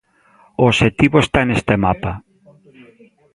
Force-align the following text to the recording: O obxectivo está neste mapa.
O 0.61 0.63
obxectivo 0.71 1.17
está 1.21 1.41
neste 1.45 1.73
mapa. 1.85 2.13